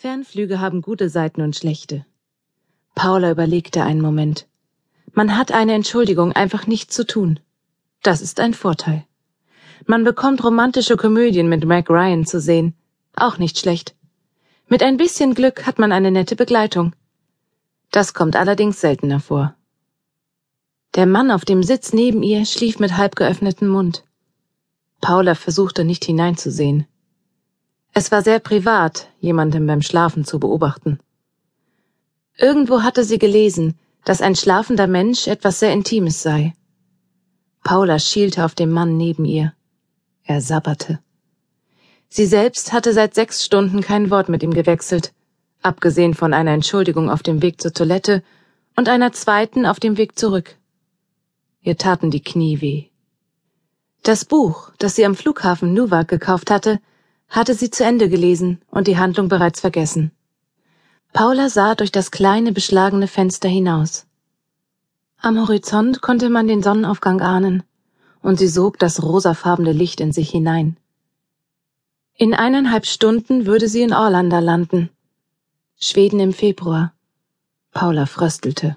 [0.00, 2.06] Fernflüge haben gute Seiten und schlechte.
[2.94, 4.46] Paula überlegte einen Moment.
[5.12, 7.38] Man hat eine Entschuldigung, einfach nichts zu tun.
[8.02, 9.04] Das ist ein Vorteil.
[9.84, 12.72] Man bekommt romantische Komödien mit Meg Ryan zu sehen.
[13.14, 13.94] Auch nicht schlecht.
[14.68, 16.94] Mit ein bisschen Glück hat man eine nette Begleitung.
[17.90, 19.54] Das kommt allerdings seltener vor.
[20.94, 24.02] Der Mann auf dem Sitz neben ihr schlief mit halb geöffnetem Mund.
[25.02, 26.86] Paula versuchte nicht hineinzusehen.
[27.92, 31.00] Es war sehr privat, jemandem beim Schlafen zu beobachten.
[32.36, 36.54] Irgendwo hatte sie gelesen, dass ein schlafender Mensch etwas sehr Intimes sei.
[37.62, 39.52] Paula schielte auf den Mann neben ihr.
[40.24, 41.00] Er sabberte.
[42.08, 45.12] Sie selbst hatte seit sechs Stunden kein Wort mit ihm gewechselt,
[45.62, 48.22] abgesehen von einer Entschuldigung auf dem Weg zur Toilette
[48.76, 50.56] und einer zweiten auf dem Weg zurück.
[51.62, 52.86] Ihr taten die Knie weh.
[54.02, 56.80] Das Buch, das sie am Flughafen Nuwak gekauft hatte,
[57.30, 60.10] hatte sie zu Ende gelesen und die Handlung bereits vergessen.
[61.12, 64.06] Paula sah durch das kleine beschlagene Fenster hinaus.
[65.18, 67.62] Am Horizont konnte man den Sonnenaufgang ahnen,
[68.22, 70.76] und sie sog das rosafarbene Licht in sich hinein.
[72.16, 74.90] In eineinhalb Stunden würde sie in Orlando landen.
[75.78, 76.92] Schweden im Februar.
[77.72, 78.76] Paula fröstelte.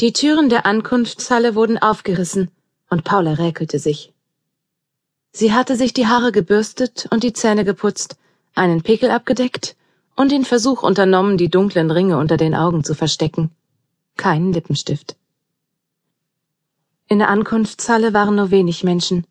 [0.00, 2.50] Die Türen der Ankunftshalle wurden aufgerissen
[2.90, 4.12] und Paula räkelte sich.
[5.32, 8.16] Sie hatte sich die Haare gebürstet und die Zähne geputzt,
[8.54, 9.76] einen Pickel abgedeckt
[10.16, 13.50] und den Versuch unternommen, die dunklen Ringe unter den Augen zu verstecken.
[14.16, 15.16] Keinen Lippenstift.
[17.06, 19.26] In der Ankunftshalle waren nur wenig Menschen.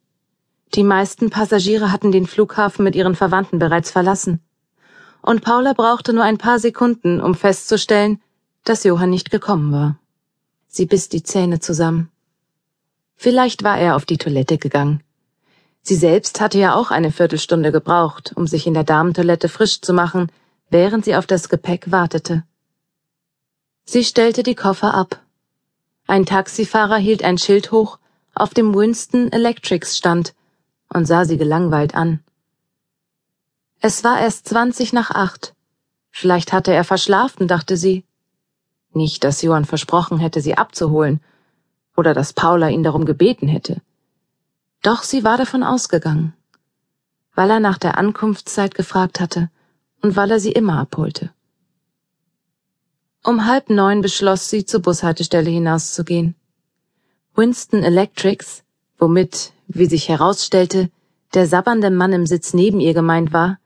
[0.76, 4.42] Die meisten Passagiere hatten den Flughafen mit ihren Verwandten bereits verlassen.
[5.22, 8.22] Und Paula brauchte nur ein paar Sekunden, um festzustellen,
[8.64, 10.00] dass Johann nicht gekommen war.
[10.68, 12.10] Sie biss die Zähne zusammen.
[13.16, 15.04] Vielleicht war er auf die Toilette gegangen.
[15.88, 19.94] Sie selbst hatte ja auch eine Viertelstunde gebraucht, um sich in der Damentoilette frisch zu
[19.94, 20.30] machen,
[20.70, 22.44] während sie auf das Gepäck wartete.
[23.86, 25.22] Sie stellte die Koffer ab.
[26.06, 28.00] Ein Taxifahrer hielt ein Schild hoch,
[28.36, 30.34] auf dem Winston Electrics stand,
[30.90, 32.22] und sah sie gelangweilt an.
[33.80, 35.56] Es war erst zwanzig nach acht.
[36.12, 38.04] Vielleicht hatte er verschlafen, dachte sie.
[38.92, 41.22] Nicht, dass Johann versprochen hätte, sie abzuholen,
[41.96, 43.82] oder dass Paula ihn darum gebeten hätte.
[44.88, 46.34] Doch sie war davon ausgegangen,
[47.36, 49.50] weil er nach der Ankunftszeit gefragt hatte
[50.02, 51.32] und weil er sie immer abholte.
[53.22, 56.36] Um halb neun beschloss sie, zur Bushaltestelle hinauszugehen.
[57.36, 58.64] Winston Electrics,
[58.98, 60.90] womit, wie sich herausstellte,
[61.34, 63.60] der sabbernde Mann im Sitz neben ihr gemeint war,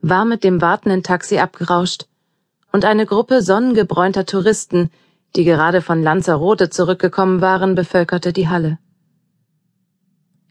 [0.00, 2.06] war mit dem wartenden Taxi abgerauscht,
[2.72, 4.90] und eine Gruppe sonnengebräunter Touristen,
[5.36, 8.78] die gerade von Lanzarote zurückgekommen waren, bevölkerte die Halle.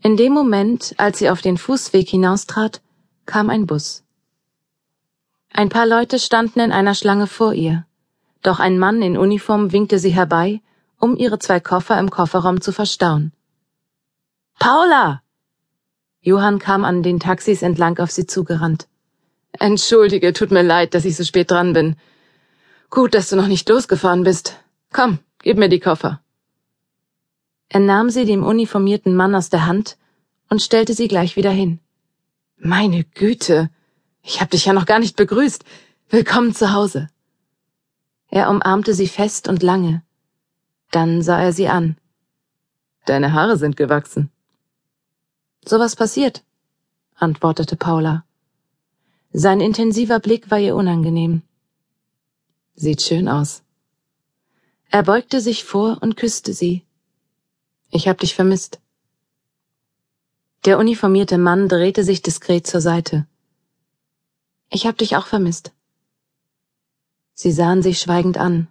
[0.04, 2.82] In dem Moment, als sie auf den Fußweg hinaustrat,
[3.28, 4.04] kam ein Bus.
[5.54, 7.86] Ein paar Leute standen in einer Schlange vor ihr,
[8.42, 10.62] doch ein Mann in Uniform winkte sie herbei,
[10.98, 13.32] um ihre zwei Koffer im Kofferraum zu verstauen.
[14.58, 15.22] Paula!
[16.22, 18.88] Johann kam an den Taxis entlang auf sie zugerannt.
[19.52, 21.96] Entschuldige, tut mir leid, dass ich so spät dran bin.
[22.90, 24.58] Gut, dass du noch nicht losgefahren bist.
[24.92, 26.21] Komm, gib mir die Koffer.
[27.74, 29.98] Er nahm sie dem uniformierten Mann aus der Hand
[30.50, 31.80] und stellte sie gleich wieder hin.
[32.58, 33.70] Meine Güte,
[34.24, 35.64] ich hab dich ja noch gar nicht begrüßt.
[36.10, 37.08] Willkommen zu Hause.
[38.28, 40.04] Er umarmte sie fest und lange.
[40.92, 41.96] Dann sah er sie an.
[43.06, 44.30] Deine Haare sind gewachsen.
[45.64, 46.44] Sowas passiert,
[47.16, 48.26] antwortete Paula.
[49.32, 51.42] Sein intensiver Blick war ihr unangenehm.
[52.76, 53.64] Sieht schön aus.
[54.90, 56.84] Er beugte sich vor und küsste sie.
[57.94, 58.80] Ich hab dich vermisst.
[60.64, 63.28] Der uniformierte Mann drehte sich diskret zur Seite.
[64.70, 65.74] Ich hab dich auch vermisst.
[67.34, 68.70] Sie sahen sich schweigend an.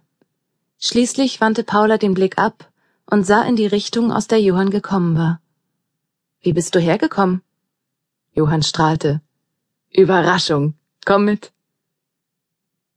[0.79, 2.71] Schließlich wandte Paula den Blick ab
[3.05, 5.39] und sah in die Richtung, aus der Johann gekommen war.
[6.41, 7.43] Wie bist du hergekommen?
[8.33, 9.21] Johann strahlte.
[9.91, 10.73] Überraschung.
[11.05, 11.51] Komm mit.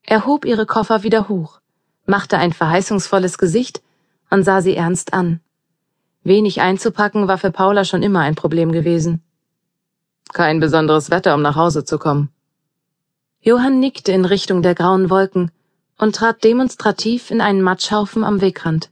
[0.03, 1.61] Er hob ihre Koffer wieder hoch,
[2.07, 3.83] machte ein verheißungsvolles Gesicht
[4.31, 5.41] und sah sie ernst an.
[6.25, 9.23] Wenig einzupacken war für Paula schon immer ein Problem gewesen.
[10.33, 12.31] Kein besonderes Wetter, um nach Hause zu kommen.
[13.41, 15.51] Johann nickte in Richtung der grauen Wolken
[15.99, 18.91] und trat demonstrativ in einen Matschhaufen am Wegrand.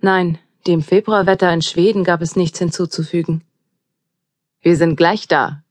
[0.00, 3.42] Nein, dem Februarwetter in Schweden gab es nichts hinzuzufügen.
[4.60, 5.62] Wir sind gleich da.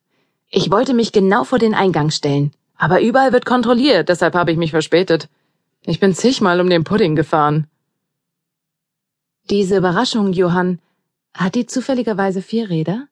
[0.50, 4.58] Ich wollte mich genau vor den Eingang stellen, aber überall wird kontrolliert, deshalb habe ich
[4.58, 5.30] mich verspätet.
[5.84, 7.68] Ich bin zigmal um den Pudding gefahren.
[9.50, 10.80] Diese Überraschung, Johann,
[11.34, 13.08] hat die zufälligerweise vier Räder?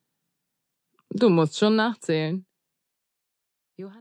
[1.09, 2.45] Du musst schon nachzählen.